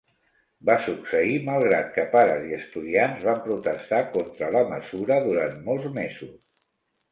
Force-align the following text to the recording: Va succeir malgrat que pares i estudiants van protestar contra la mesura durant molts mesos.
Va 0.69 0.77
succeir 0.85 1.35
malgrat 1.49 1.91
que 1.97 2.05
pares 2.15 2.47
i 2.47 2.57
estudiants 2.57 3.27
van 3.29 3.39
protestar 3.45 4.01
contra 4.17 4.51
la 4.57 4.65
mesura 4.75 5.21
durant 5.29 5.57
molts 5.71 5.89
mesos. 6.03 6.37